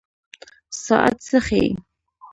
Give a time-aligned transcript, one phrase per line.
[0.85, 1.69] ساعت څه ښيي؟